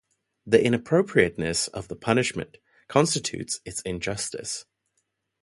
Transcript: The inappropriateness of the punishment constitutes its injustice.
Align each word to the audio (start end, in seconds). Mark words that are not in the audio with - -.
The 0.47 0.65
inappropriateness 0.65 1.67
of 1.67 1.87
the 1.87 1.95
punishment 1.95 2.57
constitutes 2.87 3.61
its 3.65 3.81
injustice. 3.83 4.65